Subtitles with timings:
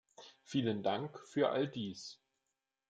[0.41, 2.19] Vielen Dank für all dies!